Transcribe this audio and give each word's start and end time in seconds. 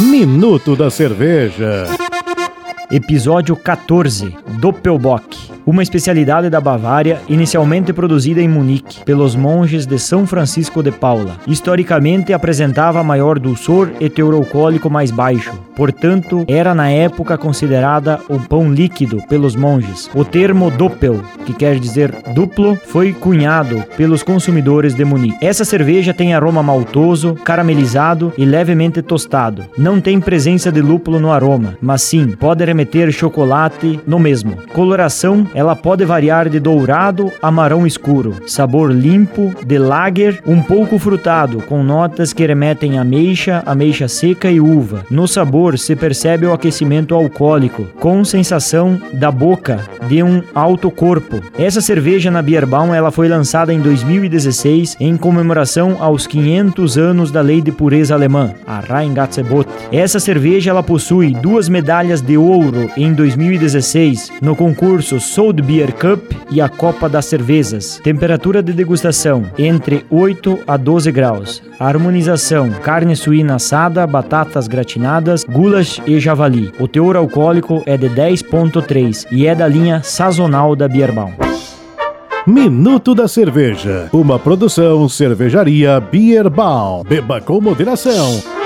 Minuto 0.00 0.74
da 0.74 0.90
Cerveja. 0.90 1.84
Episódio 2.90 3.54
14 3.54 4.34
Doppelbock 4.58 5.56
uma 5.66 5.82
especialidade 5.82 6.48
da 6.48 6.60
Bavária, 6.60 7.20
inicialmente 7.28 7.92
produzida 7.92 8.40
em 8.40 8.46
Munique 8.46 9.04
pelos 9.04 9.34
monges 9.34 9.84
de 9.84 9.98
São 9.98 10.24
Francisco 10.24 10.80
de 10.80 10.92
Paula. 10.92 11.38
Historicamente 11.44 12.32
apresentava 12.32 13.02
maior 13.02 13.36
dulçor 13.36 13.90
e 13.98 14.08
teor 14.08 14.34
alcoólico 14.34 14.88
mais 14.88 15.10
baixo, 15.10 15.52
portanto, 15.76 16.44
era 16.48 16.74
na 16.74 16.90
época 16.90 17.38
considerada 17.38 18.18
o 18.28 18.40
pão 18.40 18.72
líquido 18.72 19.22
pelos 19.28 19.54
monges. 19.54 20.10
O 20.14 20.24
termo 20.24 20.70
doppel, 20.70 21.20
que 21.44 21.52
quer 21.52 21.78
dizer 21.78 22.12
duplo, 22.34 22.76
foi 22.86 23.12
cunhado 23.12 23.84
pelos 23.96 24.22
consumidores 24.22 24.94
de 24.94 25.04
Munique. 25.04 25.36
Essa 25.40 25.64
cerveja 25.64 26.14
tem 26.14 26.34
aroma 26.34 26.62
maltoso, 26.62 27.34
caramelizado 27.44 28.32
e 28.38 28.44
levemente 28.44 29.02
tostado. 29.02 29.64
Não 29.76 30.00
tem 30.00 30.18
presença 30.18 30.72
de 30.72 30.80
lúpulo 30.80 31.20
no 31.20 31.30
aroma, 31.30 31.76
mas 31.80 32.02
sim 32.02 32.28
pode 32.28 32.64
remeter 32.64 33.12
chocolate 33.12 34.00
no 34.06 34.18
mesmo. 34.18 34.56
Coloração 34.72 35.46
ela 35.54 35.76
pode 35.76 36.04
variar 36.04 36.48
de 36.48 36.58
dourado 36.58 37.30
a 37.42 37.50
marrom 37.50 37.86
escuro, 37.86 38.36
sabor 38.46 38.90
limpo, 38.90 39.54
de 39.64 39.78
lager, 39.78 40.40
um 40.46 40.62
pouco 40.62 40.98
frutado, 40.98 41.60
com 41.62 41.82
notas 41.82 42.32
que 42.32 42.46
remetem 42.46 42.98
a 42.98 43.02
ameixa, 43.02 43.62
ameixa 43.66 44.08
seca 44.08 44.50
e 44.50 44.60
uva. 44.60 45.04
No 45.10 45.28
sabor 45.28 45.65
se 45.78 45.96
percebe 45.96 46.46
o 46.46 46.52
aquecimento 46.52 47.14
alcoólico, 47.14 47.84
com 47.98 48.24
sensação 48.24 49.00
da 49.12 49.30
boca 49.30 49.80
de 50.06 50.22
um 50.22 50.42
alto 50.54 50.90
corpo. 50.90 51.40
Essa 51.58 51.80
cerveja 51.80 52.30
na 52.30 52.42
Bierbaum 52.42 52.94
ela 52.94 53.10
foi 53.10 53.28
lançada 53.28 53.72
em 53.72 53.80
2016 53.80 54.96
em 55.00 55.16
comemoração 55.16 55.96
aos 55.98 56.26
500 56.26 56.98
anos 56.98 57.30
da 57.30 57.40
Lei 57.40 57.60
de 57.60 57.72
Pureza 57.72 58.14
Alemã, 58.14 58.54
a 58.66 58.80
Rheingatzebot. 58.80 59.66
Essa 59.90 60.20
cerveja 60.20 60.70
ela 60.70 60.82
possui 60.82 61.32
duas 61.34 61.68
medalhas 61.68 62.20
de 62.20 62.36
ouro 62.36 62.90
em 62.96 63.12
2016 63.12 64.32
no 64.40 64.54
concurso 64.54 65.18
Sold 65.18 65.62
Beer 65.62 65.92
Cup 65.92 66.32
e 66.50 66.60
a 66.60 66.68
Copa 66.68 67.08
das 67.08 67.26
Cervezas. 67.26 68.00
Temperatura 68.04 68.62
de 68.62 68.72
degustação 68.72 69.44
entre 69.58 70.04
8 70.10 70.60
a 70.66 70.76
12 70.76 71.10
graus. 71.10 71.62
Harmonização: 71.78 72.70
carne 72.82 73.14
suína 73.14 73.56
assada, 73.56 74.06
batatas 74.06 74.66
gratinadas, 74.66 75.44
gulas 75.56 76.02
e 76.06 76.20
javali. 76.20 76.70
O 76.78 76.86
teor 76.86 77.16
alcoólico 77.16 77.82
é 77.86 77.96
de 77.96 78.10
10.3 78.10 79.26
e 79.30 79.46
é 79.46 79.54
da 79.54 79.66
linha 79.66 80.02
sazonal 80.02 80.76
da 80.76 80.86
Bierbaum. 80.86 81.32
Minuto 82.46 83.14
da 83.14 83.26
Cerveja, 83.26 84.08
uma 84.12 84.38
produção 84.38 85.08
cervejaria 85.08 85.98
Bierbal. 85.98 87.02
Beba 87.04 87.40
com 87.40 87.60
moderação. 87.60 88.65